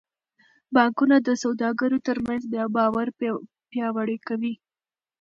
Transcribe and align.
بانکونه 0.75 1.15
د 1.27 1.29
سوداګرو 1.43 1.97
ترمنځ 2.07 2.41
باور 2.75 3.07
پیاوړی 3.71 4.17
کوي. 4.27 4.53